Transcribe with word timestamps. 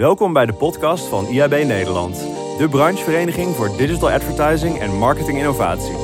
Welkom 0.00 0.32
bij 0.32 0.46
de 0.46 0.52
podcast 0.52 1.06
van 1.06 1.26
IAB 1.26 1.50
Nederland, 1.50 2.16
de 2.58 2.66
branchevereniging 2.70 3.54
voor 3.54 3.76
digital 3.76 4.10
advertising 4.10 4.78
en 4.78 4.96
marketing 4.96 5.38
innovatie. 5.38 5.94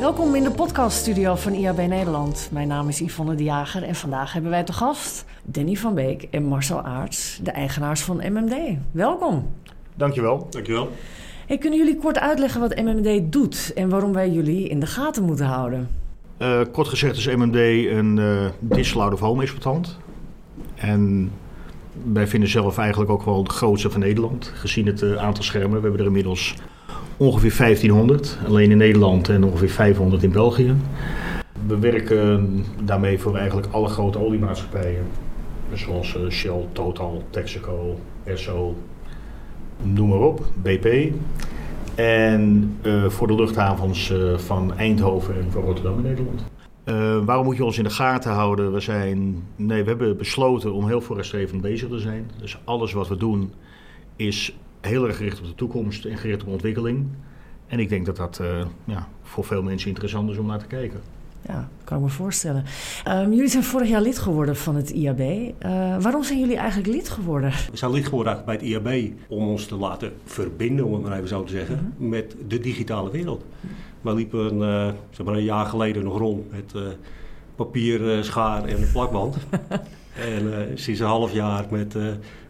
Welkom 0.00 0.34
in 0.34 0.42
de 0.42 0.50
podcaststudio 0.50 1.34
van 1.34 1.52
IAB 1.52 1.76
Nederland. 1.76 2.48
Mijn 2.52 2.68
naam 2.68 2.88
is 2.88 2.98
Yvonne 2.98 3.34
de 3.34 3.42
Jager 3.42 3.82
en 3.82 3.94
vandaag 3.94 4.32
hebben 4.32 4.50
wij 4.50 4.64
te 4.64 4.72
gast 4.72 5.24
Danny 5.44 5.74
van 5.74 5.94
Beek 5.94 6.22
en 6.30 6.44
Marcel 6.44 6.82
Aarts, 6.82 7.40
de 7.42 7.50
eigenaars 7.50 8.00
van 8.00 8.16
MMD. 8.16 8.54
Welkom. 8.90 9.50
Dankjewel. 9.94 10.46
Dankjewel. 10.50 10.90
Hey, 11.46 11.58
kunnen 11.58 11.78
jullie 11.78 11.96
kort 11.96 12.18
uitleggen 12.18 12.60
wat 12.60 12.76
MMD 12.76 13.32
doet 13.32 13.72
en 13.74 13.88
waarom 13.88 14.12
wij 14.12 14.30
jullie 14.30 14.68
in 14.68 14.80
de 14.80 14.86
gaten 14.86 15.24
moeten 15.24 15.46
houden? 15.46 15.88
Uh, 16.38 16.60
kort 16.72 16.88
gezegd 16.88 17.16
is 17.16 17.26
MMD 17.26 17.56
een 17.56 18.16
uh, 18.16 18.46
digital 18.58 19.02
out 19.02 19.12
of 19.12 19.20
home 19.20 19.42
exploitant. 19.42 19.98
En 20.74 21.32
wij 22.12 22.26
vinden 22.26 22.48
zelf 22.48 22.78
eigenlijk 22.78 23.10
ook 23.10 23.22
wel 23.22 23.44
de 23.44 23.50
grootste 23.50 23.90
van 23.90 24.00
Nederland, 24.00 24.52
gezien 24.54 24.86
het 24.86 25.02
uh, 25.02 25.16
aantal 25.16 25.44
schermen. 25.44 25.76
We 25.76 25.82
hebben 25.82 26.00
er 26.00 26.06
inmiddels 26.06 26.54
ongeveer 27.16 27.54
1500, 27.58 28.38
alleen 28.46 28.70
in 28.70 28.76
Nederland 28.76 29.28
en 29.28 29.44
ongeveer 29.44 29.70
500 29.70 30.22
in 30.22 30.32
België. 30.32 30.74
We 31.66 31.78
werken 31.78 32.64
daarmee 32.84 33.18
voor 33.18 33.36
eigenlijk 33.36 33.68
alle 33.70 33.88
grote 33.88 34.18
oliemaatschappijen, 34.18 35.06
zoals 35.72 36.16
Shell, 36.30 36.66
Total, 36.72 37.22
Texaco, 37.30 37.98
Esso, 38.24 38.76
noem 39.82 40.08
maar 40.08 40.20
op, 40.20 40.46
BP. 40.62 41.12
En 41.94 42.74
voor 43.06 43.26
de 43.26 43.34
luchthavens 43.34 44.12
van 44.36 44.76
Eindhoven 44.76 45.34
en 45.34 45.50
van 45.50 45.62
Rotterdam 45.62 45.96
in 45.96 46.02
Nederland. 46.02 46.42
Uh, 46.88 47.24
waarom 47.24 47.44
moet 47.44 47.56
je 47.56 47.64
ons 47.64 47.78
in 47.78 47.84
de 47.84 47.90
gaten 47.90 48.32
houden? 48.32 48.72
We, 48.72 48.80
zijn, 48.80 49.42
nee, 49.56 49.82
we 49.82 49.88
hebben 49.88 50.16
besloten 50.16 50.72
om 50.72 50.86
heel 50.86 51.00
vooruitstrevend 51.00 51.60
bezig 51.60 51.88
te 51.88 51.98
zijn. 51.98 52.30
Dus 52.40 52.58
alles 52.64 52.92
wat 52.92 53.08
we 53.08 53.16
doen 53.16 53.52
is 54.16 54.56
heel 54.80 55.06
erg 55.06 55.16
gericht 55.16 55.38
op 55.38 55.46
de 55.46 55.54
toekomst 55.54 56.04
en 56.04 56.18
gericht 56.18 56.42
op 56.42 56.48
ontwikkeling. 56.48 57.06
En 57.66 57.78
ik 57.78 57.88
denk 57.88 58.06
dat 58.06 58.16
dat 58.16 58.40
ja, 58.84 59.08
voor 59.22 59.44
veel 59.44 59.62
mensen 59.62 59.88
interessant 59.88 60.30
is 60.30 60.38
om 60.38 60.46
naar 60.46 60.58
te 60.58 60.66
kijken. 60.66 61.00
Ja, 61.46 61.68
kan 61.84 61.96
ik 61.96 62.02
me 62.02 62.08
voorstellen. 62.08 62.64
Um, 63.08 63.32
jullie 63.32 63.48
zijn 63.48 63.64
vorig 63.64 63.88
jaar 63.88 64.00
lid 64.00 64.18
geworden 64.18 64.56
van 64.56 64.76
het 64.76 64.90
IAB. 64.90 65.20
Uh, 65.20 65.52
waarom 66.00 66.22
zijn 66.22 66.38
jullie 66.38 66.56
eigenlijk 66.56 66.88
lid 66.88 67.08
geworden? 67.08 67.50
We 67.70 67.76
zijn 67.76 67.90
lid 67.90 68.04
geworden 68.04 68.42
bij 68.44 68.54
het 68.54 68.64
IAB 68.64 69.12
om 69.28 69.48
ons 69.48 69.66
te 69.66 69.76
laten 69.76 70.12
verbinden, 70.24 70.84
om 70.84 70.92
het 70.92 71.02
maar 71.02 71.16
even 71.16 71.28
zo 71.28 71.44
te 71.44 71.52
zeggen, 71.52 71.74
uh 71.74 71.80
-huh. 71.80 72.08
met 72.08 72.36
de 72.48 72.60
digitale 72.60 73.10
wereld. 73.10 73.44
We 74.00 74.14
liepen 74.14 74.54
uh, 74.54 74.88
zeg 75.10 75.26
maar 75.26 75.34
een 75.34 75.44
jaar 75.44 75.66
geleden 75.66 76.04
nog 76.04 76.18
rond 76.18 76.50
met 76.50 76.72
uh, 76.76 76.82
papier, 77.54 78.24
schaar 78.24 78.64
en 78.64 78.82
een 78.82 78.92
plakband. 78.92 79.36
en 80.32 80.70
sinds 80.74 81.00
een 81.00 81.06
half 81.06 81.32
jaar 81.32 81.66
met 81.70 81.96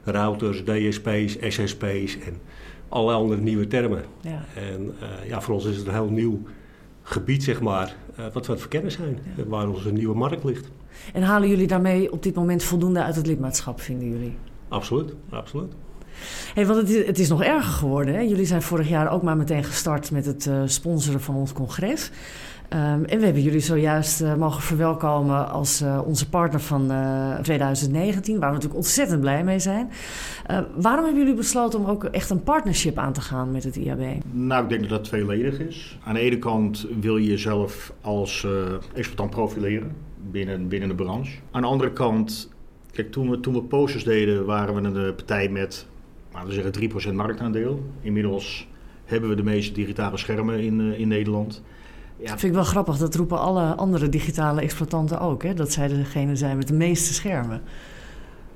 routers, 0.04 0.64
DSP's, 0.64 1.36
SSP's 1.40 2.18
en 2.18 2.40
allerlei 2.88 3.18
andere 3.18 3.40
nieuwe 3.40 3.66
termen. 3.66 4.04
Ja. 4.20 4.44
En 4.54 4.94
ja, 5.26 5.40
voor 5.40 5.54
ons 5.54 5.64
is 5.64 5.76
het 5.76 5.86
een 5.86 5.92
heel 5.92 6.10
nieuw 6.10 6.42
gebied, 7.02 7.42
zeg 7.42 7.60
maar, 7.60 7.96
wat 8.16 8.32
we 8.32 8.32
aan 8.32 8.50
het 8.50 8.60
verkennen 8.60 8.92
zijn. 8.92 9.18
Ja. 9.36 9.44
Waar 9.44 9.68
onze 9.68 9.92
nieuwe 9.92 10.16
markt 10.16 10.44
ligt. 10.44 10.70
En 11.12 11.22
halen 11.22 11.48
jullie 11.48 11.66
daarmee 11.66 12.12
op 12.12 12.22
dit 12.22 12.34
moment 12.34 12.62
voldoende 12.62 13.02
uit 13.02 13.16
het 13.16 13.26
lidmaatschap, 13.26 13.80
vinden 13.80 14.08
jullie? 14.08 14.36
Absoluut, 14.68 15.14
absoluut. 15.30 15.72
Hey, 16.54 16.66
want 16.66 16.78
het 16.78 16.90
is, 16.90 17.06
het 17.06 17.18
is 17.18 17.28
nog 17.28 17.42
erger 17.42 17.72
geworden. 17.72 18.14
Hè? 18.14 18.20
Jullie 18.20 18.46
zijn 18.46 18.62
vorig 18.62 18.88
jaar 18.88 19.10
ook 19.10 19.22
maar 19.22 19.36
meteen 19.36 19.64
gestart 19.64 20.10
met 20.10 20.26
het 20.26 20.46
uh, 20.46 20.62
sponsoren 20.64 21.20
van 21.20 21.34
ons 21.34 21.52
congres. 21.52 22.10
Um, 22.72 23.04
en 23.04 23.18
we 23.18 23.24
hebben 23.24 23.42
jullie 23.42 23.60
zojuist 23.60 24.22
uh, 24.22 24.34
mogen 24.34 24.62
verwelkomen 24.62 25.50
als 25.50 25.82
uh, 25.82 26.00
onze 26.06 26.28
partner 26.28 26.60
van 26.60 26.92
2019, 27.42 28.38
waar 28.38 28.48
we 28.48 28.54
natuurlijk 28.54 28.80
ontzettend 28.80 29.20
blij 29.20 29.44
mee 29.44 29.58
zijn. 29.58 29.90
waarom 30.76 31.04
hebben 31.04 31.22
jullie 31.22 31.34
besloten 31.34 31.78
om 31.78 31.86
ook 31.86 32.04
echt 32.04 32.30
een 32.30 32.42
partnership 32.42 32.98
aan 32.98 33.12
te 33.12 33.20
gaan 33.20 33.50
met 33.50 33.64
het 33.64 33.76
IAB? 33.76 34.00
Nou, 34.32 34.62
ik 34.62 34.68
denk 34.68 34.80
dat 34.80 34.90
dat 34.90 35.04
tweeledig 35.04 35.58
is. 35.58 35.98
Aan 36.04 36.14
de 36.14 36.20
ene 36.20 36.38
kant 36.38 36.86
wil 37.00 37.16
je 37.16 37.28
jezelf 37.28 37.92
als 38.00 38.46
exploitant 38.94 39.30
profileren 39.30 39.92
binnen, 40.30 40.68
binnen 40.68 40.88
de 40.88 40.94
branche. 40.94 41.38
Aan 41.50 41.62
de 41.62 41.68
andere 41.68 41.92
kant, 41.92 42.50
kijk, 42.92 43.12
toen 43.12 43.30
we, 43.30 43.40
toen 43.40 43.54
we 43.54 43.62
posters 43.62 44.04
deden, 44.04 44.44
waren 44.44 44.74
we 44.74 44.80
een 44.80 45.14
partij 45.14 45.48
met 45.48 45.86
laten 46.38 46.72
we 46.72 46.80
zeggen 46.80 47.12
3% 47.12 47.14
marktaandeel. 47.14 47.82
Inmiddels 48.00 48.68
hebben 49.04 49.28
we 49.28 49.36
de 49.36 49.42
meeste 49.42 49.72
digitale 49.72 50.16
schermen 50.16 50.60
in, 50.60 50.80
uh, 50.80 50.98
in 50.98 51.08
Nederland. 51.08 51.62
Ja. 52.16 52.26
Dat 52.26 52.40
vind 52.40 52.42
ik 52.42 52.58
wel 52.58 52.64
grappig, 52.64 52.96
dat 52.96 53.14
roepen 53.14 53.38
alle 53.38 53.74
andere 53.74 54.08
digitale 54.08 54.60
exploitanten 54.60 55.20
ook, 55.20 55.42
hè? 55.42 55.54
dat 55.54 55.72
zij 55.72 55.88
degene 55.88 56.36
zijn 56.36 56.56
met 56.56 56.68
de 56.68 56.74
meeste 56.74 57.14
schermen. 57.14 57.62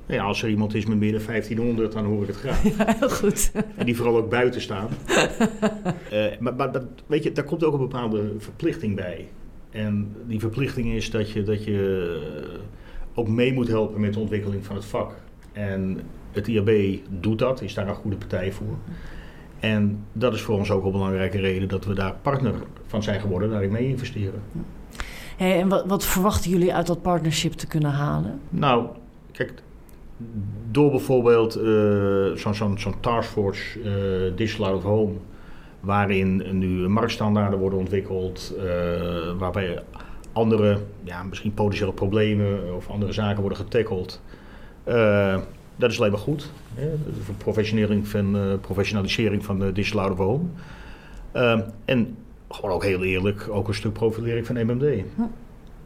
Ja, 0.07 0.23
als 0.23 0.43
er 0.43 0.49
iemand 0.49 0.75
is 0.75 0.87
met 0.87 0.99
meer 0.99 1.13
dan 1.13 1.27
1500, 1.27 1.93
dan 1.93 2.05
hoor 2.05 2.23
ik 2.23 2.29
het 2.29 2.37
graag. 2.37 2.63
Ja, 2.77 2.97
heel 2.99 3.09
goed. 3.09 3.53
En 3.77 3.87
die 3.87 3.97
vooral 3.97 4.17
ook 4.17 4.31
buiten 4.31 4.61
staan. 4.61 4.89
uh, 6.13 6.25
maar 6.41 6.55
maar 6.55 6.73
dat, 6.73 6.85
weet 7.07 7.23
je, 7.23 7.33
daar 7.33 7.45
komt 7.45 7.65
ook 7.65 7.73
een 7.73 7.79
bepaalde 7.79 8.33
verplichting 8.39 8.97
bij. 8.97 9.29
En 9.71 10.17
die 10.27 10.41
verplichting 10.41 10.93
is 10.93 11.11
dat 11.11 11.31
je, 11.31 11.43
dat 11.43 11.65
je 11.65 12.61
ook 13.15 13.29
mee 13.29 13.53
moet 13.53 13.69
helpen 13.69 14.01
met 14.01 14.15
de 14.15 14.21
ontwikkeling 14.21 14.65
van 14.65 14.77
het 14.77 14.85
vak. 14.85 15.15
En 15.53 16.01
het 16.33 16.49
IAB 16.49 16.99
doet 17.09 17.39
dat, 17.39 17.63
is 17.63 17.75
daar 17.75 17.89
een 17.89 17.95
goede 17.95 18.17
partij 18.17 18.53
voor. 18.53 18.77
En 19.61 20.05
dat 20.13 20.35
is 20.35 20.41
voor 20.41 20.59
ons 20.59 20.71
ook 20.71 20.85
een 20.85 20.93
belangrijke 20.93 21.39
reden 21.39 21.69
dat 21.69 21.85
we 21.85 21.95
daar 21.95 22.15
partner 22.23 22.55
van 22.87 23.03
zijn 23.03 23.21
geworden, 23.21 23.51
daarin 23.51 23.71
mee 23.71 23.89
investeren. 23.89 24.43
Hey, 25.37 25.61
en 25.61 25.69
wat, 25.69 25.87
wat 25.87 26.05
verwachten 26.05 26.51
jullie 26.51 26.75
uit 26.75 26.87
dat 26.87 27.03
partnership 27.03 27.53
te 27.53 27.67
kunnen 27.67 27.91
halen? 27.91 28.41
Nou, 28.49 28.87
kijk, 29.33 29.63
door 30.71 30.91
bijvoorbeeld 30.91 31.59
uh, 31.59 32.33
zo'n 32.35 32.55
zo 32.55 32.77
zo 32.77 32.95
taskforce 33.01 33.79
uh, 33.79 34.37
Digital 34.37 34.67
Out 34.67 34.77
of 34.77 34.83
Home, 34.83 35.13
waarin 35.81 36.59
nu 36.59 36.89
marktstandaarden 36.89 37.59
worden 37.59 37.79
ontwikkeld, 37.79 38.55
uh, 38.57 38.63
waarbij 39.39 39.83
andere, 40.33 40.79
ja, 41.05 41.23
misschien 41.23 41.55
potentiële 41.55 41.93
problemen 41.93 42.75
of 42.75 42.89
andere 42.89 43.13
zaken 43.13 43.41
worden 43.41 43.59
getackeld. 43.59 44.21
Dat 45.77 45.91
is 45.91 45.99
alleen 45.99 46.11
maar 46.11 46.21
goed. 46.21 46.51
Hè? 46.75 46.91
De 47.27 47.33
professionalisering 47.39 48.09
van, 48.09 48.59
professionalisering 48.61 49.45
van 49.45 49.59
de 49.59 49.73
digital 49.73 50.01
out 50.01 50.19
of 50.19 50.41
en 51.85 52.17
gewoon 52.49 52.71
ook 52.71 52.85
heel 52.85 53.05
eerlijk, 53.05 53.49
ook 53.51 53.69
een 53.69 53.75
stuk 53.75 53.93
profilering 53.93 54.47
van 54.47 54.67
MMD. 54.67 55.05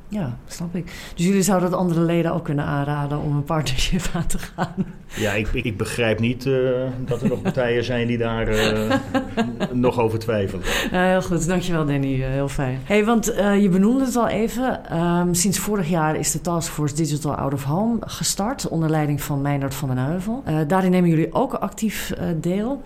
Ja, 0.08 0.36
snap 0.46 0.74
ik. 0.74 0.92
Dus 1.14 1.26
jullie 1.26 1.42
zouden 1.42 1.70
dat 1.70 1.78
andere 1.78 2.00
leden 2.00 2.32
ook 2.32 2.44
kunnen 2.44 2.64
aanraden 2.64 3.18
om 3.18 3.36
een 3.36 3.44
partnership 3.44 4.02
aan 4.14 4.26
te 4.26 4.38
gaan? 4.38 4.74
Ja, 5.16 5.32
ik, 5.32 5.48
ik 5.52 5.76
begrijp 5.76 6.20
niet 6.20 6.44
uh, 6.44 6.80
dat 6.98 7.22
er 7.22 7.28
nog 7.28 7.42
partijen 7.42 7.84
zijn 7.84 8.06
die 8.06 8.18
daar 8.18 8.48
uh, 8.48 8.94
nog 9.72 9.98
over 9.98 10.18
twijfelen. 10.18 10.64
Heel 10.90 11.22
goed, 11.22 11.46
dankjewel 11.46 11.86
Danny, 11.86 12.14
uh, 12.14 12.26
heel 12.26 12.48
fijn. 12.48 12.80
Hey, 12.84 13.04
want 13.04 13.24
je 13.60 13.68
benoemde 13.72 14.04
het 14.04 14.16
al 14.16 14.28
even. 14.28 14.98
Um, 14.98 15.34
sinds 15.34 15.58
vorig 15.58 15.88
jaar 15.88 16.16
is 16.16 16.30
de 16.30 16.40
Taskforce 16.40 16.94
Digital 16.94 17.34
Out 17.34 17.52
of 17.52 17.64
Home 17.64 17.96
gestart 18.00 18.68
onder 18.68 18.90
leiding 18.90 19.22
van 19.22 19.42
Meindert 19.42 19.74
van 19.74 19.88
den 19.88 19.98
Heuvel. 19.98 20.42
daarin 20.66 20.90
nemen 20.90 21.10
jullie 21.10 21.34
ook 21.34 21.54
actief 21.54 22.12
deel. 22.40 22.82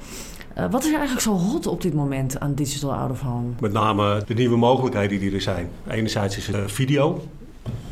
Uh, 0.59 0.71
wat 0.71 0.81
is 0.81 0.89
er 0.89 0.99
eigenlijk 0.99 1.23
zo 1.23 1.33
hot 1.33 1.67
op 1.67 1.83
dit 1.83 1.95
moment 1.95 2.41
aan 2.41 2.55
Digital 2.55 2.95
Out 2.95 3.11
of 3.11 3.21
Home? 3.21 3.49
Met 3.61 3.73
name 3.73 4.23
de 4.27 4.35
nieuwe 4.35 4.57
mogelijkheden 4.57 5.19
die 5.19 5.35
er 5.35 5.41
zijn. 5.41 5.69
Enerzijds 5.89 6.37
is 6.37 6.47
het 6.47 6.57
uh, 6.57 6.63
video, 6.67 7.23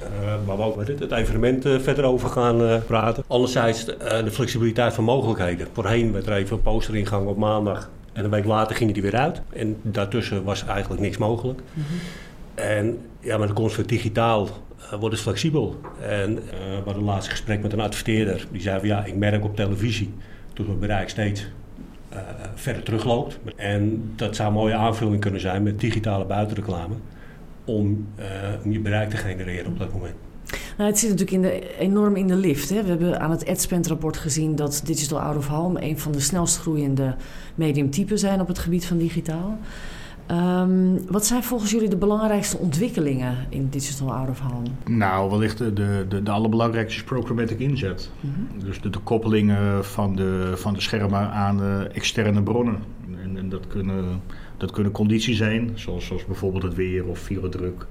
uh, 0.02 0.08
waar 0.46 0.56
we 0.56 0.62
ook 0.62 0.76
met 0.76 0.88
het 0.88 1.12
evenement 1.12 1.62
verder 1.62 2.04
over 2.04 2.28
gaan 2.28 2.82
praten. 2.86 3.24
Anderzijds 3.26 3.84
de 3.84 4.30
flexibiliteit 4.30 4.94
van 4.94 5.04
mogelijkheden. 5.04 5.68
Voorheen 5.72 6.12
werd 6.12 6.26
er 6.26 6.32
even 6.32 6.56
een 6.56 6.62
posteringang 6.62 7.26
op 7.26 7.36
maandag 7.36 7.90
en 8.12 8.24
een 8.24 8.30
week 8.30 8.44
later 8.44 8.76
ging 8.76 8.92
die 8.92 9.02
weer 9.02 9.16
uit. 9.16 9.40
En 9.52 9.76
daartussen 9.82 10.44
was 10.44 10.64
eigenlijk 10.64 11.00
niks 11.00 11.16
mogelijk. 11.16 11.60
Mm 11.72 11.82
-hmm. 11.88 11.98
En 12.64 12.98
ja, 13.20 13.38
met 13.38 13.48
de 13.48 13.54
komst 13.54 13.74
van 13.74 13.84
digitaal 13.84 14.48
wordt 14.90 15.14
het 15.14 15.24
flexibel. 15.24 15.80
En 16.00 16.34
we 16.34 16.74
hadden 16.74 16.96
een 16.96 17.04
laatste 17.04 17.30
gesprek 17.30 17.62
met 17.62 17.72
een 17.72 17.80
adverteerder. 17.80 18.46
Die 18.50 18.60
zei 18.60 18.78
van 18.78 18.88
ja, 18.88 19.04
ik 19.04 19.16
merk 19.16 19.44
op 19.44 19.56
televisie 19.56 20.14
dat 20.54 20.66
het 20.66 20.80
bereik 20.80 21.08
steeds 21.08 21.46
uh, 22.12 22.18
verder 22.54 22.82
terugloopt. 22.82 23.38
En 23.56 24.12
dat 24.16 24.36
zou 24.36 24.48
een 24.48 24.54
mooie 24.54 24.74
aanvulling 24.74 25.20
kunnen 25.20 25.40
zijn 25.40 25.62
met 25.62 25.80
digitale 25.80 26.24
buitenreclame 26.24 26.94
om, 27.64 28.06
uh, 28.18 28.24
om 28.64 28.72
je 28.72 28.80
bereik 28.80 29.10
te 29.10 29.16
genereren 29.16 29.66
op 29.66 29.78
dat 29.78 29.92
moment. 29.92 30.14
Nou, 30.76 30.90
het 30.90 30.98
zit 30.98 31.10
natuurlijk 31.10 31.36
in 31.36 31.42
de, 31.42 31.76
enorm 31.78 32.16
in 32.16 32.26
de 32.26 32.34
lift. 32.34 32.68
Hè. 32.68 32.82
We 32.82 32.88
hebben 32.88 33.20
aan 33.20 33.30
het 33.30 33.48
AdSpend-rapport 33.48 34.16
gezien 34.16 34.56
dat 34.56 34.82
Digital 34.84 35.20
Out 35.20 35.36
of 35.36 35.46
Home 35.46 35.82
een 35.82 35.98
van 35.98 36.12
de 36.12 36.20
snelst 36.20 36.58
groeiende 36.58 37.14
mediumtypen 37.54 38.18
zijn 38.18 38.40
op 38.40 38.48
het 38.48 38.58
gebied 38.58 38.86
van 38.86 38.98
digitaal. 38.98 39.58
Um, 40.30 41.06
wat 41.10 41.26
zijn 41.26 41.42
volgens 41.42 41.70
jullie 41.70 41.88
de 41.88 41.96
belangrijkste 41.96 42.58
ontwikkelingen 42.58 43.36
in 43.48 43.68
Digital 43.68 44.14
Out 44.14 44.28
of 44.28 44.40
Home? 44.40 44.66
Nou, 44.84 45.30
wellicht 45.30 45.58
de, 45.58 45.72
de, 46.08 46.22
de 46.22 46.30
allerbelangrijkste 46.30 46.98
is 46.98 47.04
programmatic 47.04 47.58
inzet. 47.58 48.10
Mm 48.20 48.32
-hmm. 48.34 48.64
Dus 48.64 48.80
de, 48.80 48.90
de 48.90 48.98
koppelingen 48.98 49.84
van 49.84 50.16
de, 50.16 50.52
van 50.54 50.74
de 50.74 50.80
schermen 50.80 51.30
aan 51.30 51.62
uh, 51.62 51.96
externe 51.96 52.42
bronnen. 52.42 52.78
En, 53.22 53.36
en, 53.36 53.48
dat, 53.48 53.66
kunnen, 53.66 54.20
dat 54.56 54.70
kunnen 54.70 54.92
condities 54.92 55.36
zijn, 55.36 55.70
zoals, 55.74 56.06
zoals 56.06 56.24
bijvoorbeeld 56.24 56.62
het 56.62 56.74
weer 56.74 57.06
of 57.06 57.18
vuurdruk. 57.18 57.86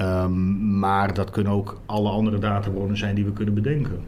Um, 0.00 0.78
maar 0.78 1.14
dat 1.14 1.30
kunnen 1.30 1.52
ook 1.52 1.80
alle 1.86 2.10
andere 2.10 2.38
databronnen 2.38 2.96
zijn 2.96 3.14
die 3.14 3.24
we 3.24 3.32
kunnen 3.32 3.54
bedenken. 3.54 4.00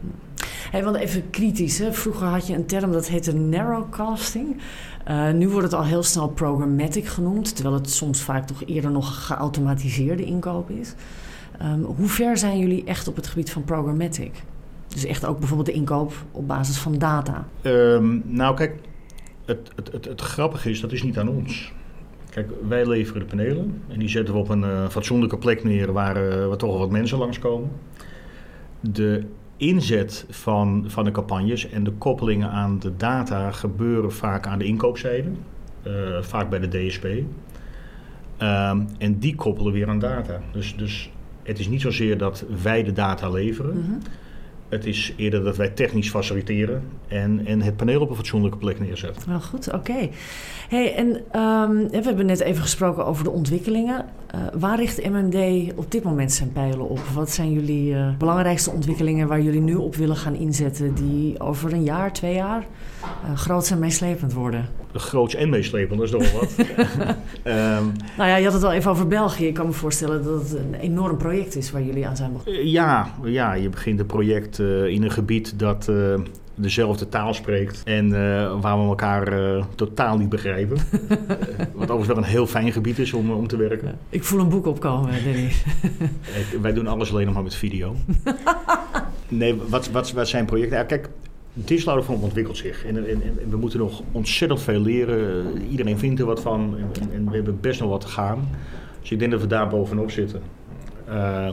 Hey, 0.75 0.83
want 0.83 0.95
even 0.95 1.29
kritisch. 1.29 1.79
Hè? 1.79 1.93
Vroeger 1.93 2.27
had 2.27 2.47
je 2.47 2.53
een 2.53 2.65
term 2.65 2.91
dat 2.91 3.07
heette 3.07 3.35
narrowcasting. 3.35 4.57
Uh, 5.07 5.31
nu 5.31 5.49
wordt 5.49 5.63
het 5.63 5.73
al 5.73 5.85
heel 5.85 6.03
snel 6.03 6.27
programmatic 6.27 7.05
genoemd, 7.05 7.55
terwijl 7.55 7.75
het 7.75 7.89
soms 7.89 8.21
vaak 8.21 8.47
toch 8.47 8.63
eerder 8.65 8.91
nog 8.91 9.25
geautomatiseerde 9.25 10.23
inkoop 10.23 10.69
is. 10.69 10.93
Um, 11.61 11.83
hoe 11.83 12.07
ver 12.07 12.37
zijn 12.37 12.59
jullie 12.59 12.83
echt 12.83 13.07
op 13.07 13.15
het 13.15 13.27
gebied 13.27 13.51
van 13.51 13.63
programmatic? 13.63 14.31
Dus 14.87 15.05
echt 15.05 15.25
ook 15.25 15.37
bijvoorbeeld 15.39 15.67
de 15.67 15.73
inkoop 15.73 16.13
op 16.31 16.47
basis 16.47 16.77
van 16.77 16.97
data? 16.97 17.47
Um, 17.61 18.21
nou, 18.25 18.55
kijk, 18.55 18.75
het, 19.45 19.71
het, 19.75 19.91
het, 19.91 20.05
het, 20.05 20.21
grappige 20.21 20.69
is, 20.69 20.81
dat 20.81 20.91
is 20.91 21.03
niet 21.03 21.17
aan 21.17 21.29
ons. 21.29 21.73
Kijk, 22.29 22.49
wij 22.67 22.87
leveren 22.87 23.21
de 23.21 23.27
panelen 23.27 23.81
en 23.87 23.99
die 23.99 24.09
zetten 24.09 24.33
we 24.33 24.39
op 24.39 24.49
een 24.49 24.63
uh, 24.63 24.89
fatsoenlijke 24.89 25.37
plek 25.37 25.63
neer 25.63 25.91
waar, 25.91 26.27
uh, 26.27 26.47
waar 26.47 26.57
toch 26.57 26.69
wel 26.69 26.79
wat 26.79 26.91
mensen 26.91 27.17
langskomen. 27.17 27.69
De 28.79 29.23
inzet 29.57 30.25
van, 30.29 30.83
van 30.87 31.03
de 31.03 31.11
campagnes 31.11 31.69
en 31.69 31.83
de 31.83 31.91
koppelingen 31.91 32.49
aan 32.49 32.79
de 32.79 32.95
data 32.97 33.51
gebeuren 33.51 34.11
vaak 34.11 34.47
aan 34.47 34.59
de 34.59 34.65
inkoopzijde, 34.65 35.29
uh, 35.87 36.21
vaak 36.21 36.49
bij 36.49 36.59
de 36.59 36.67
DSP. 36.67 37.03
Um, 37.05 38.87
en 38.97 39.19
die 39.19 39.35
koppelen 39.35 39.73
weer 39.73 39.89
aan 39.89 39.99
data. 39.99 40.41
Dus, 40.51 40.75
dus 40.77 41.09
het 41.43 41.59
is 41.59 41.67
niet 41.67 41.81
zozeer 41.81 42.17
dat 42.17 42.45
wij 42.63 42.83
de 42.83 42.93
data 42.93 43.29
leveren. 43.29 43.77
Mm-hmm. 43.77 43.99
Het 44.69 44.85
is 44.85 45.13
eerder 45.17 45.43
dat 45.43 45.57
wij 45.57 45.69
technisch 45.69 46.09
faciliteren 46.09 46.83
en, 47.07 47.45
en 47.45 47.61
het 47.61 47.75
paneel 47.75 48.01
op 48.01 48.09
een 48.09 48.15
fatsoenlijke 48.15 48.57
plek 48.57 48.79
neerzetten. 48.79 49.29
Wel 49.29 49.41
goed, 49.41 49.73
oké. 49.73 50.09
Hey, 50.69 50.95
en 50.95 51.07
um, 51.41 51.89
we 51.89 52.01
hebben 52.01 52.25
net 52.25 52.39
even 52.39 52.61
gesproken 52.61 53.05
over 53.05 53.23
de 53.23 53.29
ontwikkelingen. 53.29 54.05
Uh, 54.35 54.41
waar 54.59 54.77
richt 54.79 55.09
MMD 55.09 55.71
op 55.75 55.91
dit 55.91 56.03
moment 56.03 56.31
zijn 56.31 56.51
pijlen 56.51 56.89
op? 56.89 56.99
Wat 56.99 57.31
zijn 57.31 57.51
jullie 57.51 57.93
uh, 57.93 58.17
belangrijkste 58.17 58.71
ontwikkelingen 58.71 59.27
waar 59.27 59.41
jullie 59.41 59.61
nu 59.61 59.75
op 59.75 59.95
willen 59.95 60.15
gaan 60.15 60.35
inzetten, 60.35 60.93
die 60.93 61.39
over 61.39 61.73
een 61.73 61.83
jaar, 61.83 62.13
twee 62.13 62.33
jaar 62.33 62.65
uh, 63.25 63.37
groot 63.37 63.69
en 63.69 63.79
meeslepend 63.79 64.33
worden? 64.33 64.69
Groots 64.93 65.35
en 65.35 65.49
meeslepend, 65.49 65.99
dat 65.99 66.07
is 66.07 66.11
toch 66.11 66.31
wel 66.31 66.39
wat. 66.39 66.67
um, 67.43 67.91
nou 68.17 68.29
ja, 68.29 68.35
je 68.35 68.43
had 68.43 68.53
het 68.53 68.63
al 68.63 68.71
even 68.71 68.91
over 68.91 69.07
België. 69.07 69.47
Ik 69.47 69.53
kan 69.53 69.65
me 69.65 69.71
voorstellen 69.71 70.23
dat 70.23 70.41
het 70.41 70.53
een 70.53 70.73
enorm 70.73 71.17
project 71.17 71.55
is 71.55 71.71
waar 71.71 71.83
jullie 71.83 72.07
aan 72.07 72.15
zijn 72.15 72.33
begonnen. 72.33 72.67
ja, 72.67 73.13
ja, 73.23 73.53
je 73.53 73.69
begint 73.69 73.99
een 73.99 74.05
project 74.05 74.59
in 74.59 75.03
een 75.03 75.11
gebied 75.11 75.59
dat 75.59 75.91
dezelfde 76.55 77.09
taal 77.09 77.33
spreekt 77.33 77.81
en 77.83 78.05
uh, 78.05 78.61
waar 78.61 78.81
we 78.81 78.87
elkaar 78.87 79.39
uh, 79.39 79.63
totaal 79.75 80.17
niet 80.17 80.29
begrijpen. 80.29 80.77
Wat 81.73 81.89
overigens 81.91 82.07
wel 82.07 82.17
een 82.17 82.23
heel 82.23 82.47
fijn 82.47 82.71
gebied 82.71 82.99
is 82.99 83.13
om, 83.13 83.31
om 83.31 83.47
te 83.47 83.57
werken. 83.57 83.87
Ja, 83.87 83.95
ik 84.09 84.23
voel 84.23 84.39
een 84.39 84.49
boek 84.49 84.65
opkomen, 84.65 85.11
Danny. 85.25 85.51
wij 86.61 86.73
doen 86.73 86.87
alles 86.87 87.11
alleen 87.11 87.25
nog 87.25 87.33
maar 87.33 87.43
met 87.43 87.55
video. 87.55 87.95
nee, 89.27 89.55
wat, 89.67 89.89
wat, 89.89 90.11
wat 90.11 90.27
zijn 90.27 90.45
projecten? 90.45 90.77
Ja, 90.77 90.83
kijk, 90.83 91.09
Disloudervorm 91.57 92.23
ontwikkelt 92.23 92.57
zich 92.57 92.85
en, 92.85 92.97
en, 92.97 93.21
en, 93.21 93.49
we 93.49 93.57
moeten 93.57 93.79
nog 93.79 94.01
ontzettend 94.11 94.61
veel 94.61 94.79
leren. 94.79 95.45
Iedereen 95.71 95.99
vindt 95.99 96.19
er 96.19 96.25
wat 96.25 96.41
van 96.41 96.75
en, 96.77 97.11
en, 97.13 97.29
we 97.29 97.35
hebben 97.35 97.59
best 97.61 97.79
nog 97.79 97.89
wat 97.89 98.01
te 98.01 98.07
gaan. 98.07 98.49
Dus 99.01 99.11
ik 99.11 99.19
denk 99.19 99.31
dat 99.31 99.41
we 99.41 99.47
daar 99.47 99.67
bovenop 99.67 100.11
zitten. 100.11 100.41
Uh, 101.09 101.49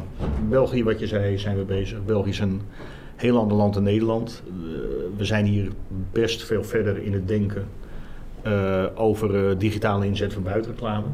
België, 0.48 0.84
wat 0.84 1.00
je 1.00 1.06
zei, 1.06 1.38
zijn 1.38 1.56
we 1.56 1.64
bezig. 1.64 2.04
België 2.04 2.28
is 2.28 2.38
een 2.38 2.60
heel 3.22 3.38
ander 3.38 3.56
land 3.56 3.74
dan 3.74 3.82
Nederland. 3.82 4.42
Uh, 4.46 4.52
we 5.16 5.24
zijn 5.24 5.46
hier 5.46 5.68
best 6.12 6.44
veel 6.44 6.64
verder 6.64 7.02
in 7.02 7.12
het 7.12 7.28
denken 7.28 7.66
uh, 8.46 8.84
over 8.94 9.50
uh, 9.50 9.58
digitale 9.58 10.06
inzet 10.06 10.32
van 10.32 10.42
buitenreclame. 10.42 11.06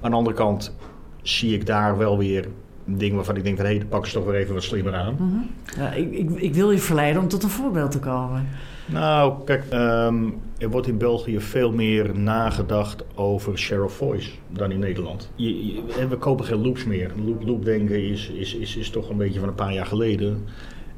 Aan 0.00 0.10
de 0.10 0.16
andere 0.16 0.36
kant 0.36 0.74
zie 1.22 1.54
ik 1.54 1.66
daar 1.66 1.98
wel 1.98 2.18
weer 2.18 2.48
dingen 2.84 3.16
waarvan 3.16 3.36
ik 3.36 3.44
denk 3.44 3.56
van 3.56 3.66
hé, 3.66 3.76
hey, 3.76 3.84
pakken 3.84 4.10
ze 4.10 4.16
toch 4.16 4.26
weer 4.26 4.34
even 4.34 4.54
wat 4.54 4.62
slimmer 4.62 4.94
aan. 4.94 5.16
Mm 5.18 5.30
-hmm. 5.30 5.50
ja, 5.76 5.92
ik, 5.92 6.12
ik, 6.12 6.30
ik, 6.30 6.54
wil 6.54 6.70
je 6.70 6.78
verleiden 6.78 7.22
om 7.22 7.28
tot 7.28 7.42
een 7.42 7.48
voorbeeld 7.48 7.90
te 7.90 7.98
komen. 7.98 8.48
Nou, 8.86 9.44
kijk, 9.44 9.64
um, 9.72 10.40
er 10.58 10.70
wordt 10.70 10.86
in 10.86 10.98
België 10.98 11.40
veel 11.40 11.72
meer 11.72 12.18
nagedacht 12.18 13.04
over 13.14 13.58
share 13.58 13.84
of 13.84 13.92
voice 13.92 14.30
dan 14.48 14.70
in 14.70 14.78
Nederland. 14.78 15.30
Je, 15.34 15.66
je, 15.66 16.08
we 16.08 16.16
kopen 16.16 16.44
geen 16.44 16.62
loops 16.62 16.84
meer. 16.84 17.10
Loop, 17.24 17.42
loop 17.46 17.64
denken 17.64 18.08
is, 18.08 18.28
is, 18.28 18.54
is, 18.54 18.76
is 18.76 18.90
toch 18.90 19.10
een 19.10 19.16
beetje 19.16 19.40
van 19.40 19.48
een 19.48 19.54
paar 19.54 19.72
jaar 19.72 19.86
geleden. 19.86 20.44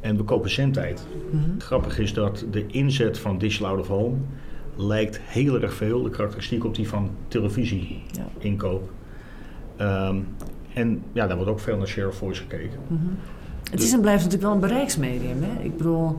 En 0.00 0.16
we 0.16 0.22
kopen 0.22 0.50
zendtijd. 0.50 1.06
Mm-hmm. 1.30 1.60
Grappig 1.60 1.98
is 1.98 2.14
dat 2.14 2.44
de 2.50 2.66
inzet 2.66 3.18
van 3.18 3.38
Digital 3.38 3.68
Out 3.68 3.80
of 3.80 3.88
Home 3.88 4.16
lijkt 4.76 5.20
heel 5.22 5.60
erg 5.60 5.74
veel, 5.74 6.02
de 6.02 6.10
karakteristiek 6.10 6.64
op 6.64 6.74
die 6.74 6.88
van 6.88 7.10
televisie-inkoop. 7.28 8.90
Ja. 9.76 10.08
Um, 10.08 10.26
en 10.74 11.02
ja, 11.12 11.26
daar 11.26 11.36
wordt 11.36 11.50
ook 11.50 11.60
veel 11.60 11.76
naar 11.76 11.86
share 11.86 12.08
of 12.08 12.14
voice 12.14 12.40
gekeken. 12.40 12.78
Mm-hmm. 12.88 13.16
Het 13.70 13.82
is 13.82 13.92
en 13.92 14.00
blijft 14.00 14.24
natuurlijk 14.24 14.52
wel 14.52 14.62
een 14.62 14.68
bereiksmedium. 14.68 15.42
Hè? 15.42 15.62
Ik 15.62 15.76
bedoel, 15.76 16.18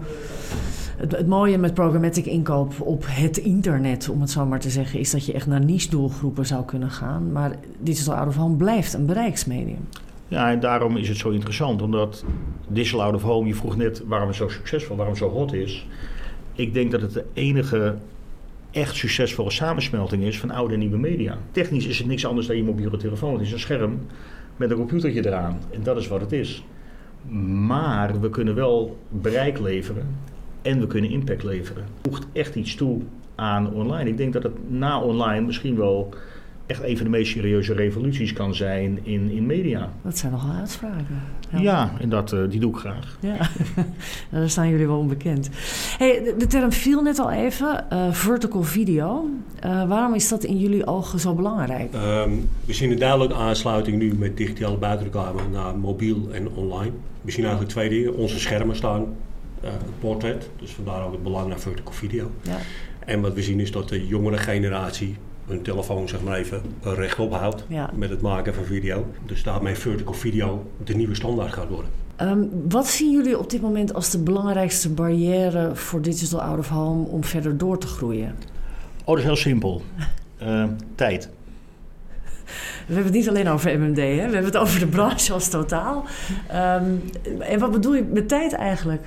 het, 0.97 1.11
het, 1.11 1.27
mooie 1.27 1.57
met 1.57 1.73
programmatic 1.73 2.25
inkoop 2.25 2.81
op 2.81 3.03
het 3.07 3.37
internet, 3.37 4.09
om 4.09 4.21
het 4.21 4.29
zo 4.29 4.45
maar 4.45 4.59
te 4.59 4.69
zeggen, 4.69 4.99
is 4.99 5.11
dat 5.11 5.25
je 5.25 5.33
echt 5.33 5.47
naar 5.47 5.65
niche-doelgroepen 5.65 6.45
zou 6.45 6.65
kunnen 6.65 6.91
gaan. 6.91 7.31
Maar 7.31 7.55
Digital 7.79 8.15
Out 8.15 8.27
of 8.27 8.35
Home 8.35 8.55
blijft 8.55 8.93
een 8.93 9.05
bereiksmedium. 9.05 9.87
Ja, 10.31 10.51
en 10.51 10.59
daarom 10.59 10.97
is 10.97 11.07
het 11.07 11.17
zo 11.17 11.29
interessant, 11.29 11.81
omdat 11.81 12.25
Digital 12.67 13.03
Out 13.03 13.13
of 13.13 13.21
Home, 13.21 13.47
je 13.47 13.55
vroeg 13.55 13.77
net 13.77 14.03
waarom 14.05 14.27
het 14.27 14.37
zo 14.37 14.47
succesvol, 14.47 14.95
waarom 14.95 15.13
het 15.13 15.23
zo 15.23 15.29
hot 15.29 15.53
is. 15.53 15.87
Ik 16.53 16.73
denk 16.73 16.91
dat 16.91 17.01
het 17.01 17.13
de 17.13 17.25
enige 17.33 17.95
echt 18.71 18.95
succesvolle 18.95 19.51
samensmelting 19.51 20.23
is 20.23 20.39
van 20.39 20.51
oude 20.51 20.73
en 20.73 20.79
nieuwe 20.79 20.97
media. 20.97 21.37
Technisch 21.51 21.85
is 21.85 21.97
het 21.97 22.07
niks 22.07 22.25
anders 22.25 22.47
dan 22.47 22.55
je 22.55 22.63
mobiele 22.63 22.97
telefoon. 22.97 23.33
Het 23.33 23.41
is 23.41 23.51
een 23.51 23.59
scherm 23.59 23.99
met 24.55 24.71
een 24.71 24.77
computertje 24.77 25.25
eraan. 25.25 25.59
En 25.69 25.83
dat 25.83 25.97
is 25.97 26.07
wat 26.07 26.21
het 26.21 26.31
is. 26.31 26.63
Maar 27.65 28.19
we 28.21 28.29
kunnen 28.29 28.55
wel 28.55 28.97
bereik 29.09 29.59
leveren 29.59 30.15
en 30.61 30.79
we 30.79 30.87
kunnen 30.87 31.09
impact 31.09 31.43
leveren. 31.43 31.83
Het 31.83 32.11
voegt 32.11 32.27
echt 32.33 32.55
iets 32.55 32.75
toe 32.75 33.01
aan 33.35 33.73
online. 33.73 34.09
Ik 34.09 34.17
denk 34.17 34.33
dat 34.33 34.43
het 34.43 34.69
na 34.69 35.01
online 35.01 35.45
misschien 35.45 35.75
wel 35.75 36.13
echt 36.71 36.83
een 36.83 36.95
van 36.95 37.05
de 37.05 37.11
meest 37.11 37.31
serieuze 37.31 37.73
revoluties 37.73 38.33
kan 38.33 38.55
zijn 38.55 38.99
in, 39.03 39.31
in 39.31 39.45
media. 39.45 39.89
Dat 40.01 40.17
zijn 40.17 40.31
nogal 40.31 40.51
uitspraken. 40.51 41.21
Ja, 41.49 41.59
ja 41.59 41.91
en 41.99 42.09
dat, 42.09 42.31
uh, 42.31 42.49
die 42.49 42.59
doe 42.59 42.71
ik 42.71 42.77
graag. 42.77 43.17
Ja, 43.19 43.49
daar 44.39 44.49
staan 44.49 44.69
jullie 44.69 44.87
wel 44.87 44.97
onbekend. 44.97 45.49
Hey, 45.97 46.21
de, 46.23 46.35
de 46.37 46.47
term 46.47 46.71
viel 46.71 47.01
net 47.01 47.19
al 47.19 47.31
even, 47.31 47.85
uh, 47.93 48.11
vertical 48.11 48.63
video. 48.63 49.29
Uh, 49.65 49.87
waarom 49.87 50.13
is 50.13 50.29
dat 50.29 50.43
in 50.43 50.57
jullie 50.57 50.87
ogen 50.87 51.19
zo 51.19 51.33
belangrijk? 51.33 51.93
Um, 51.93 52.49
we 52.65 52.73
zien 52.73 52.91
een 52.91 52.99
duidelijke 52.99 53.35
aansluiting 53.35 53.97
nu 53.97 54.13
met 54.13 54.37
digitale 54.37 54.77
buitenreclame 54.77 55.41
naar 55.51 55.77
mobiel 55.77 56.29
en 56.31 56.49
online. 56.49 56.91
We 57.21 57.31
zien 57.31 57.43
eigenlijk 57.43 57.73
twee 57.73 57.89
dingen. 57.89 58.15
Onze 58.15 58.39
schermen 58.39 58.75
staan, 58.75 59.05
het 59.61 59.99
portret, 59.99 60.49
dus 60.59 60.71
vandaar 60.71 61.05
ook 61.05 61.11
het 61.11 61.23
belang 61.23 61.47
naar 61.47 61.59
vertical 61.59 61.93
video. 61.93 62.31
Ja. 62.41 62.57
En 63.05 63.21
wat 63.21 63.33
we 63.33 63.41
zien 63.41 63.59
is 63.59 63.71
dat 63.71 63.89
de 63.89 64.07
jongere 64.07 64.37
generatie 64.37 65.15
hun 65.51 65.61
telefoon 65.61 66.09
zeg 66.09 66.21
maar 66.21 66.37
even 66.37 66.61
rechtop 66.81 67.33
houdt 67.33 67.65
ja. 67.67 67.89
met 67.95 68.09
het 68.09 68.21
maken 68.21 68.53
van 68.53 68.63
video. 68.63 69.05
Dus 69.25 69.43
daarmee 69.43 69.75
vertical 69.75 70.13
video 70.13 70.71
de 70.83 70.95
nieuwe 70.95 71.15
standaard 71.15 71.53
gaat 71.53 71.69
worden. 71.69 71.89
Um, 72.21 72.49
wat 72.69 72.87
zien 72.87 73.11
jullie 73.11 73.39
op 73.39 73.49
dit 73.49 73.61
moment 73.61 73.93
als 73.93 74.09
de 74.09 74.19
belangrijkste 74.19 74.89
barrière 74.89 75.75
voor 75.75 76.01
Digital 76.01 76.41
Out 76.41 76.59
of 76.59 76.69
Home 76.69 77.07
om 77.07 77.23
verder 77.23 77.57
door 77.57 77.77
te 77.77 77.87
groeien? 77.87 78.35
Oh, 78.99 79.05
dat 79.05 79.17
is 79.17 79.23
heel 79.23 79.35
simpel. 79.35 79.81
uh, 80.41 80.63
tijd. 80.95 81.29
We 82.87 82.93
hebben 82.93 83.03
het 83.03 83.13
niet 83.13 83.29
alleen 83.29 83.47
over 83.47 83.79
MMD, 83.79 83.97
hè? 83.97 84.03
we 84.03 84.21
hebben 84.21 84.45
het 84.45 84.57
over 84.57 84.79
de 84.79 84.87
branche 84.87 85.33
als 85.33 85.49
totaal. 85.49 86.05
Um, 86.53 87.03
en 87.39 87.59
wat 87.59 87.71
bedoel 87.71 87.95
je 87.95 88.03
met 88.03 88.27
tijd 88.27 88.53
eigenlijk? 88.53 89.01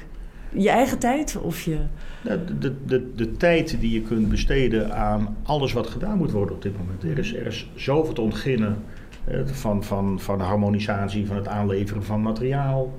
Je 0.55 0.71
eigen 0.71 0.99
tijd 0.99 1.37
of 1.41 1.63
je... 1.63 1.79
Nou, 2.23 2.41
de, 2.59 2.75
de, 2.87 3.15
de 3.15 3.33
tijd 3.33 3.81
die 3.81 3.93
je 3.93 4.01
kunt 4.01 4.29
besteden 4.29 4.95
aan 4.95 5.37
alles 5.43 5.73
wat 5.73 5.87
gedaan 5.87 6.19
moet 6.19 6.31
worden 6.31 6.55
op 6.55 6.63
dit 6.63 6.79
moment. 6.79 7.03
Er 7.03 7.19
is, 7.19 7.35
er 7.35 7.47
is 7.47 7.71
zoveel 7.75 8.15
te 8.15 8.21
ontginnen 8.21 8.77
eh, 9.25 9.41
van, 9.45 9.85
van, 9.85 10.21
van 10.21 10.39
de 10.39 10.45
harmonisatie, 10.45 11.27
van 11.27 11.37
het 11.37 11.49
aanleveren 11.49 12.05
van 12.05 12.23
materiaal, 12.23 12.95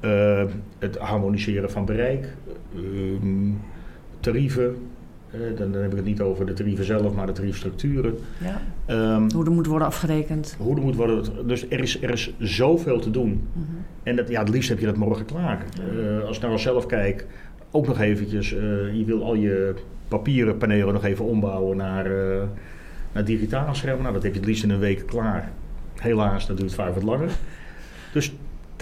uh, 0.00 0.44
het 0.78 0.98
harmoniseren 0.98 1.70
van 1.70 1.84
bereik, 1.84 2.36
uh, 2.74 3.52
tarieven. 4.20 4.76
Dan, 5.56 5.72
dan, 5.72 5.82
heb 5.82 5.90
ik 5.90 5.96
het 5.96 6.06
niet 6.06 6.20
over 6.20 6.46
de 6.46 6.52
tarieven 6.52 6.84
zelf, 6.84 7.14
maar 7.14 7.26
de 7.26 7.32
tariefstructuren. 7.32 8.18
Ja. 8.40 8.60
Um, 9.14 9.30
hoe 9.30 9.44
er 9.44 9.50
moet 9.50 9.66
worden 9.66 9.86
afgerekend. 9.86 10.56
Hoe 10.58 10.76
er 10.76 10.82
moet 10.82 10.96
worden. 10.96 11.46
Dus 11.46 11.68
er 11.68 11.80
is, 11.80 12.02
er 12.02 12.10
is 12.10 12.34
zoveel 12.38 13.00
te 13.00 13.10
doen. 13.10 13.28
Mm 13.28 13.40
-hmm. 13.52 13.84
En 14.02 14.16
dat, 14.16 14.28
ja, 14.28 14.40
het 14.40 14.48
liefst 14.48 14.68
heb 14.68 14.78
je 14.78 14.86
dat 14.86 14.96
morgen 14.96 15.24
klaar. 15.24 15.64
Uh, 15.96 16.24
als 16.24 16.36
ik 16.36 16.42
nou 16.42 16.58
zelf 16.58 16.86
kijk, 16.86 17.26
ook 17.70 17.86
nog 17.86 18.00
eventjes, 18.00 18.52
uh, 18.52 18.60
je 18.94 19.04
wil 19.06 19.24
al 19.24 19.34
je 19.34 19.74
papieren 20.08 20.58
panelen 20.58 20.94
nog 20.94 21.04
even 21.04 21.24
ombouwen 21.24 21.76
naar, 21.76 22.06
uh, 22.10 22.42
naar 23.12 23.24
digitale 23.24 23.74
schermen. 23.74 24.02
Nou, 24.02 24.14
dat 24.14 24.22
heb 24.22 24.32
je 24.32 24.38
het 24.38 24.48
liefst 24.48 24.64
in 24.64 24.70
een 24.70 24.78
week 24.78 25.06
klaar. 25.06 25.50
Helaas, 25.94 26.46
dat 26.46 26.56
duurt 26.56 26.74
vaak 26.74 26.94
wat 26.94 27.02
langer. 27.02 27.30
Dus 28.12 28.32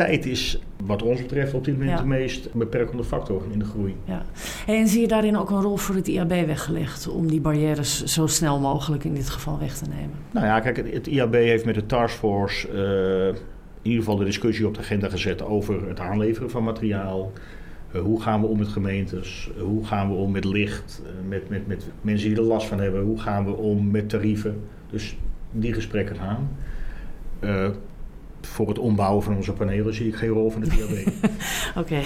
tijd 0.04 0.26
is 0.26 0.60
wat 0.84 1.02
ons 1.02 1.20
betreft 1.20 1.54
op 1.54 1.64
dit 1.64 1.74
moment 1.74 1.92
ja. 1.92 2.02
de 2.02 2.08
meest 2.08 2.52
beperkende 2.52 3.04
factor 3.04 3.42
in 3.50 3.58
de 3.58 3.64
groei. 3.64 3.96
Ja. 4.04 4.22
En 4.66 4.88
zie 4.88 5.00
je 5.00 5.08
daarin 5.08 5.36
ook 5.36 5.50
een 5.50 5.62
rol 5.62 5.76
voor 5.76 5.94
het 5.94 6.08
IAB 6.08 6.28
weggelegd 6.28 7.08
om 7.08 7.26
die 7.26 7.40
barrières 7.40 8.04
zo 8.04 8.26
snel 8.26 8.60
mogelijk 8.60 9.04
in 9.04 9.14
dit 9.14 9.30
geval 9.30 9.58
weg 9.58 9.76
te 9.76 9.84
nemen? 9.88 10.16
Nou 10.30 10.46
ja, 10.46 10.60
kijk, 10.60 10.76
het, 10.76 10.92
het 10.92 11.06
IAB 11.06 11.32
heeft 11.32 11.64
met 11.64 11.74
de 11.74 11.86
taskforce 11.86 12.68
uh, 12.68 13.26
in 13.82 13.90
ieder 13.90 13.98
geval 13.98 14.16
de 14.16 14.24
discussie 14.24 14.66
op 14.66 14.74
de 14.74 14.80
agenda 14.80 15.08
gezet 15.08 15.42
over 15.42 15.88
het 15.88 16.00
aanleveren 16.00 16.50
van 16.50 16.64
materiaal. 16.64 17.32
Uh, 17.94 18.00
hoe 18.02 18.22
gaan 18.22 18.40
we 18.40 18.46
om 18.46 18.58
met 18.58 18.68
gemeentes? 18.68 19.50
Uh, 19.56 19.62
hoe 19.62 19.86
gaan 19.86 20.08
we 20.08 20.14
om 20.14 20.30
met 20.30 20.44
licht? 20.44 21.02
Met, 21.28 21.48
met, 21.48 21.66
met 21.66 21.86
mensen 22.00 22.28
die 22.28 22.38
er 22.38 22.42
last 22.42 22.66
van 22.66 22.80
hebben? 22.80 23.02
Hoe 23.02 23.20
gaan 23.20 23.44
we 23.44 23.52
om 23.52 23.90
met 23.90 24.08
tarieven? 24.08 24.60
Dus 24.90 25.16
die 25.52 25.72
gesprekken 25.72 26.16
gaan. 26.16 26.48
Voor 28.46 28.68
het 28.68 28.78
ombouwen 28.78 29.22
van 29.22 29.36
onze 29.36 29.52
panelen 29.52 29.94
zie 29.94 30.06
ik 30.06 30.14
geen 30.14 30.28
rol 30.28 30.50
van 30.50 30.60
de 30.60 30.66
DHB. 30.66 31.08
Oké, 31.80 32.00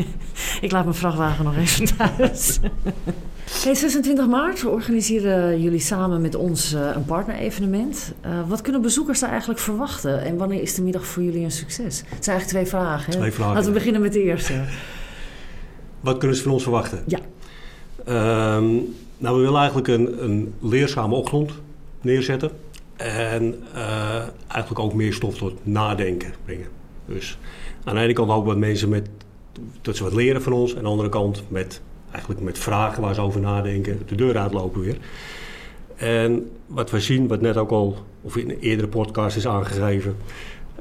ik 0.66 0.70
laat 0.70 0.84
mijn 0.84 0.96
vrachtwagen 0.96 1.44
nog 1.44 1.56
even 1.56 1.96
thuis. 1.96 2.58
Hey, 3.62 3.74
26 3.74 4.26
maart 4.26 4.64
organiseren 4.64 5.62
jullie 5.62 5.80
samen 5.80 6.20
met 6.20 6.34
ons 6.34 6.74
uh, 6.74 6.90
een 6.94 7.04
partnerevenement. 7.04 8.12
Uh, 8.26 8.48
wat 8.48 8.60
kunnen 8.60 8.82
bezoekers 8.82 9.20
daar 9.20 9.30
eigenlijk 9.30 9.60
verwachten? 9.60 10.22
En 10.22 10.36
wanneer 10.36 10.62
is 10.62 10.74
de 10.74 10.82
middag 10.82 11.06
voor 11.06 11.22
jullie 11.22 11.44
een 11.44 11.50
succes? 11.50 12.02
Het 12.08 12.24
zijn 12.24 12.36
eigenlijk 12.36 12.46
twee 12.46 12.66
vragen. 12.66 13.12
Hè? 13.12 13.18
Twee 13.18 13.32
vragen. 13.32 13.54
Laten 13.54 13.68
we 13.68 13.78
beginnen 13.78 14.00
met 14.00 14.12
de 14.12 14.22
eerste. 14.22 14.64
Wat 16.00 16.18
kunnen 16.18 16.36
ze 16.36 16.42
van 16.42 16.52
ons 16.52 16.62
verwachten? 16.62 17.04
Ja. 17.06 17.18
Um, 18.56 18.94
nou, 19.18 19.36
we 19.36 19.42
willen 19.42 19.58
eigenlijk 19.58 19.88
een, 19.88 20.24
een 20.24 20.54
leerzame 20.60 21.14
ochtend 21.14 21.50
neerzetten. 22.00 22.50
En 22.98 23.62
uh, 23.74 24.22
eigenlijk 24.48 24.78
ook 24.78 24.94
meer 24.94 25.12
stof 25.12 25.36
tot 25.36 25.54
nadenken 25.62 26.34
brengen. 26.44 26.68
Dus 27.06 27.38
aan 27.84 27.94
de 27.94 28.00
ene 28.00 28.12
kant 28.12 28.30
ook 28.30 28.44
wat 28.44 28.56
mensen 28.56 28.88
met, 28.88 29.08
dat 29.80 29.96
ze 29.96 30.02
wat 30.02 30.12
leren 30.12 30.42
van 30.42 30.52
ons. 30.52 30.76
Aan 30.76 30.82
de 30.82 30.88
andere 30.88 31.08
kant 31.08 31.42
met 31.48 31.80
eigenlijk 32.10 32.40
met 32.40 32.58
vragen 32.58 33.02
waar 33.02 33.14
ze 33.14 33.20
over 33.20 33.40
nadenken, 33.40 34.02
de 34.06 34.14
deur 34.14 34.38
uitlopen 34.38 34.80
weer. 34.80 34.98
En 35.96 36.50
wat 36.66 36.90
we 36.90 37.00
zien, 37.00 37.28
wat 37.28 37.40
net 37.40 37.56
ook 37.56 37.70
al, 37.70 37.96
of 38.20 38.36
in 38.36 38.50
een 38.50 38.58
eerdere 38.58 38.88
podcast 38.88 39.36
is 39.36 39.46
aangegeven, 39.46 40.16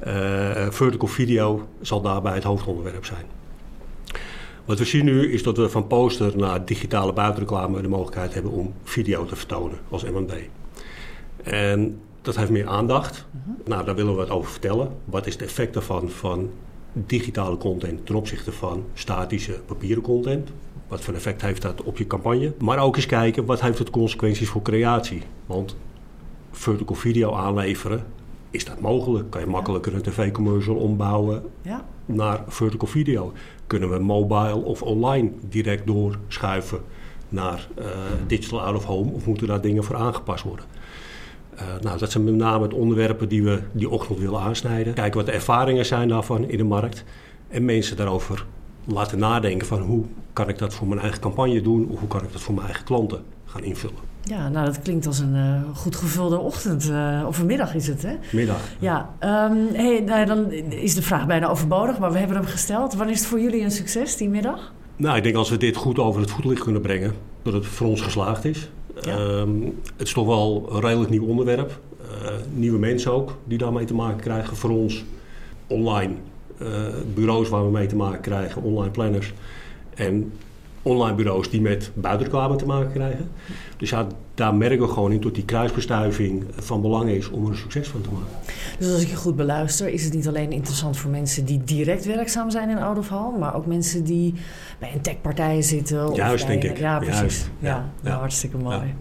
uh, 0.08 0.70
vertical 0.70 1.08
video 1.08 1.68
zal 1.82 2.02
daarbij 2.02 2.34
het 2.34 2.44
hoofdonderwerp 2.44 3.06
zijn. 3.06 3.26
Wat 4.66 4.80
we 4.80 4.86
zien 4.86 5.06
nu 5.06 5.32
is 5.32 5.44
dat 5.44 5.58
we 5.58 5.70
van 5.70 5.88
poster 5.88 6.38
naar 6.38 6.66
digitale 6.66 7.14
buitenreclame 7.14 7.82
de 7.82 7.88
mogelijkheid 7.88 8.34
hebben 8.34 8.52
om 8.52 8.74
video 8.84 9.26
te 9.26 9.36
vertonen 9.36 9.78
als 9.90 10.04
M&B. 10.04 10.34
En 11.44 12.00
dat 12.22 12.36
heeft 12.36 12.50
meer 12.50 12.68
aandacht. 12.68 13.26
Nou, 13.66 13.86
daar 13.86 13.96
willen 13.96 14.12
we 14.12 14.18
wat 14.18 14.30
over 14.30 14.52
vertellen. 14.52 14.92
Wat 15.06 15.28
is 15.28 15.34
het 15.34 15.42
effect 15.42 15.74
daarvan 15.74 16.10
van 16.10 16.50
digitale 16.94 17.58
content 17.58 18.06
ten 18.06 18.16
opzichte 18.16 18.52
van 18.52 18.84
statische 18.94 19.60
papieren 19.66 20.04
content? 20.04 20.50
Wat 20.88 21.02
voor 21.02 21.14
effect 21.14 21.42
heeft 21.42 21.62
dat 21.62 21.84
op 21.84 21.98
je 21.98 22.08
campagne? 22.08 22.54
Maar 22.60 22.80
ook 22.80 22.96
eens 22.96 23.06
kijken, 23.06 23.46
wat 23.46 23.62
heeft 23.62 23.80
het 23.80 23.90
consequenties 23.90 24.50
voor 24.50 24.62
creatie? 24.62 25.22
Want 25.46 25.76
vertical 26.52 26.96
video 26.96 27.34
aanleveren, 27.34 28.06
is 28.52 28.66
dat 28.66 28.80
mogelijk? 28.80 29.30
Kan 29.30 29.42
je 29.42 29.48
makkelijker 29.48 29.96
een 29.96 30.02
tv-commercial 30.02 30.76
ombouwen 30.76 31.44
ja. 31.62 31.86
naar 32.06 32.44
vertical 32.48 32.88
video? 32.88 33.34
Kunnen 33.68 33.90
we 33.90 34.00
mobile 34.00 34.64
of 34.64 34.82
online 34.82 35.32
direct 35.50 35.88
doorschuiven 35.88 36.82
naar 37.30 37.68
uh, 37.80 37.86
digital 38.28 38.62
out 38.62 38.76
of 38.76 38.84
home? 38.84 39.12
Of 39.12 39.26
moeten 39.26 39.48
daar 39.48 39.62
dingen 39.62 39.84
voor 39.84 39.96
aangepast 39.96 40.44
worden? 40.44 40.66
Uh, 41.58 41.64
nou, 41.82 41.98
dat 41.98 42.12
zijn 42.12 42.24
met 42.24 42.34
name 42.34 42.64
het 42.64 42.74
onderwerpen 42.74 43.30
die 43.30 43.44
we 43.44 43.60
die 43.72 43.90
ochtend 43.90 44.20
willen 44.20 44.40
aansnijden. 44.40 44.94
Kijken 44.94 45.18
wat 45.18 45.26
de 45.26 45.32
ervaringen 45.32 45.86
zijn 45.86 46.08
daarvan 46.08 46.50
in 46.50 46.58
de 46.58 46.64
markt. 46.64 47.04
En 47.48 47.66
mensen 47.66 47.98
daarover 47.98 48.46
laten 48.86 49.20
nadenken 49.20 49.68
van 49.68 49.82
hoe 49.82 50.04
kan 50.34 50.50
ik 50.50 50.58
dat 50.58 50.74
voor 50.74 50.88
mijn 50.88 51.02
eigen 51.02 51.20
campagne 51.20 51.62
doen 51.62 51.88
of 51.90 52.00
hoe 52.00 52.08
kan 52.08 52.24
ik 52.24 52.32
dat 52.32 52.42
voor 52.42 52.54
mijn 52.54 52.66
eigen 52.66 52.86
klanten 52.86 53.24
gaan 53.46 53.64
invullen. 53.64 53.96
Ja, 54.24 54.50
nou 54.50 54.66
dat 54.66 54.82
klinkt 54.82 55.06
als 55.06 55.20
een 55.20 55.36
uh, 55.36 55.62
goed 55.74 55.96
gevulde 55.96 56.38
ochtend. 56.38 56.90
Uh, 56.90 57.24
of 57.28 57.40
een 57.40 57.46
middag 57.46 57.76
is 57.76 57.88
het, 57.88 58.02
hè? 58.02 58.16
Middag. 58.32 58.62
Ja, 58.80 59.10
um, 59.20 59.68
hey, 59.74 60.00
nou, 60.06 60.26
dan 60.26 60.52
is 60.70 60.96
de 60.96 61.02
vraag 61.02 61.26
bijna 61.26 61.48
overbodig, 61.48 62.00
maar 62.00 62.12
we 62.12 62.18
hebben 62.18 62.38
hem 62.38 62.46
gesteld. 62.46 62.94
Wanneer 62.94 63.14
is 63.14 63.20
het 63.20 63.30
voor 63.30 63.40
jullie 63.40 63.64
een 63.64 63.72
succes, 63.72 64.18
die 64.18 64.30
middag? 64.30 64.74
Nou, 64.96 65.18
ik 65.18 65.24
denk 65.24 65.36
als 65.36 65.50
we 65.50 65.58
dit 65.58 65.76
goed 65.76 66.00
over 66.00 66.22
het 66.22 66.32
voetlicht 66.32 66.64
kunnen 66.64 66.82
brengen, 66.82 67.14
dat 67.42 67.54
het 67.54 67.66
voor 67.66 67.88
ons 67.88 68.02
geslaagd 68.02 68.46
is. 68.46 68.70
Um, 69.06 69.80
het 69.98 70.08
is 70.08 70.14
toch 70.14 70.26
wel 70.26 70.70
een 70.72 70.82
redelijk 70.82 71.10
nieuw 71.10 71.26
onderwerp. 71.26 71.80
Uh, 72.02 72.30
nieuwe 72.54 72.80
mensen 72.80 73.12
ook 73.12 73.38
die 73.44 73.58
daarmee 73.58 73.86
te 73.86 73.94
maken 73.94 74.20
krijgen 74.20 74.58
voor 74.58 74.70
ons 74.70 75.04
online. 75.68 76.14
Uh, 76.62 76.68
bureaus 77.14 77.50
waar 77.50 77.66
we 77.66 77.72
mee 77.72 77.88
te 77.88 77.96
maken 77.96 78.22
krijgen, 78.22 78.62
online 78.62 78.92
planners. 78.92 79.34
En 79.96 80.32
online 80.88 81.16
bureaus 81.16 81.50
die 81.50 81.62
met 81.62 81.92
buitenreclame 81.94 82.56
te 82.56 82.66
maken 82.66 82.92
krijgen. 82.92 83.30
Dus 83.78 83.90
ja, 83.90 84.08
daar 84.36 84.56
merken 84.56 84.80
we 84.80 84.94
gewoon 84.94 85.12
in 85.12 85.22
dat 85.22 85.36
die 85.36 85.46
kruisbestuiving 85.46 86.44
van 86.56 86.82
belang 86.82 87.10
is 87.10 87.30
om 87.30 87.44
er 87.44 87.50
een 87.50 87.58
succes 87.58 87.88
van 87.88 88.02
te 88.02 88.10
maken. 88.12 88.28
Dus 88.80 88.94
als 88.94 89.02
ik 89.02 89.08
je 89.08 89.16
goed 89.16 89.36
beluister, 89.36 89.90
is 89.90 90.04
het 90.04 90.14
niet 90.14 90.28
alleen 90.28 90.52
interessant 90.52 90.98
voor 90.98 91.12
mensen 91.12 91.46
die 91.46 91.64
direct 91.64 92.06
werkzaam 92.06 92.50
zijn 92.50 92.70
in 92.70 92.78
Out 92.78 92.98
of 92.98 93.10
Hall, 93.10 93.32
maar 93.40 93.56
ook 93.56 93.66
mensen 93.66 94.04
die 94.04 94.34
bij 94.80 94.92
een 94.94 95.02
techpartij 95.02 95.62
zitten. 95.62 96.14
Juist, 96.14 96.42
of 96.44 96.48
bij, 96.48 96.60
denk 96.60 96.74
ik. 96.76 96.80
Ja, 96.80 96.98
precies. 96.98 97.20
Juist. 97.20 97.50
Ja, 97.60 97.68
Ja, 97.68 97.76
nou, 98.02 98.16
ja. 98.16 98.20
hartstikke 98.20 98.58
mooi. 98.58 98.94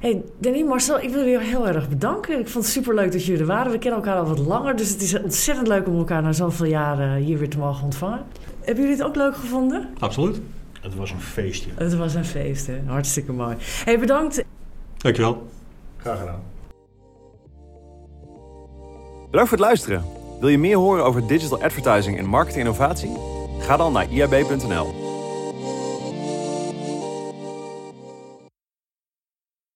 Hey, 0.00 0.22
Danny, 0.38 0.62
Marcel, 0.62 1.00
ik 1.00 1.10
wil 1.10 1.24
jullie 1.24 1.46
heel 1.46 1.68
erg 1.68 1.88
bedanken. 1.88 2.38
Ik 2.38 2.48
vond 2.48 2.64
het 2.64 2.72
superleuk 2.74 3.12
dat 3.12 3.24
jullie 3.24 3.40
er 3.40 3.46
waren. 3.46 3.72
We 3.72 3.78
kennen 3.78 4.00
elkaar 4.00 4.18
al 4.18 4.26
wat 4.26 4.38
langer, 4.38 4.76
dus 4.76 4.88
het 4.88 5.02
is 5.02 5.22
ontzettend 5.22 5.68
leuk 5.68 5.88
om 5.88 5.98
elkaar 5.98 6.22
na 6.22 6.32
zoveel 6.32 6.66
jaren 6.66 7.16
hier 7.16 7.38
weer 7.38 7.48
te 7.48 7.58
mogen 7.58 7.84
ontvangen. 7.84 8.22
Hebben 8.60 8.84
jullie 8.84 8.98
het 8.98 9.06
ook 9.06 9.16
leuk 9.16 9.36
gevonden? 9.36 9.88
Absoluut. 9.98 10.40
Het 10.80 10.94
was 10.94 11.10
een 11.10 11.20
feestje. 11.20 11.70
Het 11.74 11.96
was 11.96 12.14
een 12.14 12.24
feest, 12.24 12.66
hè? 12.66 12.80
Hartstikke 12.86 13.32
mooi. 13.32 13.56
Hey, 13.60 13.98
bedankt. 13.98 14.44
Dankjewel. 14.96 15.48
Graag 15.96 16.18
gedaan. 16.18 16.42
Bedankt 19.30 19.48
voor 19.48 19.58
het 19.58 19.66
luisteren. 19.66 20.04
Wil 20.40 20.48
je 20.48 20.58
meer 20.58 20.76
horen 20.76 21.04
over 21.04 21.26
digital 21.26 21.62
advertising 21.62 22.18
en 22.18 22.24
marketing 22.24 22.60
innovatie? 22.60 23.16
Ga 23.58 23.76
dan 23.76 23.92
naar 23.92 24.10
iab.nl. 24.10 25.09